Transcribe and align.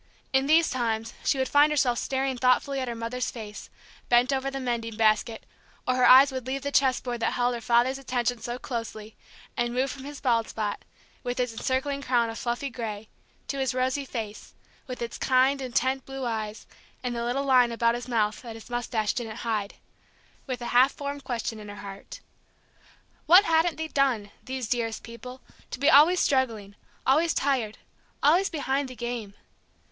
In 0.33 0.47
these 0.47 0.71
times 0.71 1.13
she 1.23 1.37
would 1.37 1.47
find 1.47 1.71
herself 1.71 1.99
staring 1.99 2.35
thoughtfully 2.35 2.79
at 2.79 2.87
her 2.87 2.95
mother's 2.95 3.29
face, 3.29 3.69
bent 4.09 4.33
over 4.33 4.49
the 4.49 4.59
mending 4.59 4.97
basket, 4.97 5.45
or 5.87 5.93
her 5.93 6.07
eyes 6.07 6.31
would 6.31 6.47
leave 6.47 6.63
the 6.63 6.71
chessboard 6.71 7.19
that 7.19 7.33
held 7.33 7.53
her 7.53 7.61
father's 7.61 7.99
attention 7.99 8.39
so 8.41 8.57
closely, 8.57 9.15
and 9.55 9.75
move 9.75 9.91
from 9.91 10.03
his 10.03 10.19
bald 10.19 10.49
spot, 10.49 10.83
with 11.21 11.39
its 11.39 11.53
encircling 11.53 12.01
crown 12.01 12.31
of 12.31 12.39
fluffy 12.39 12.71
gray, 12.71 13.09
to 13.47 13.59
his 13.59 13.75
rosy 13.75 14.03
face, 14.03 14.55
with 14.87 15.03
its 15.03 15.19
kind, 15.19 15.61
intent 15.61 16.03
blue 16.07 16.25
eyes 16.25 16.65
and 17.03 17.15
the 17.15 17.23
little 17.23 17.45
lines 17.45 17.71
about 17.73 17.93
his 17.93 18.07
mouth 18.07 18.41
that 18.41 18.55
his 18.55 18.71
moustache 18.71 19.13
didn't 19.13 19.35
hide, 19.45 19.75
with 20.47 20.63
a 20.63 20.69
half 20.73 20.91
formed 20.91 21.23
question 21.23 21.59
in 21.59 21.69
her 21.69 21.75
heart. 21.75 22.21
What 23.27 23.45
hadn't 23.45 23.75
they 23.77 23.87
done, 23.87 24.31
these 24.43 24.67
dearest 24.67 25.03
people, 25.03 25.41
to 25.69 25.77
be 25.77 25.91
always 25.91 26.19
struggling, 26.19 26.73
always 27.05 27.35
tired, 27.35 27.77
always 28.23 28.49
"behind 28.49 28.87
the 28.87 28.95
game"? 28.95 29.35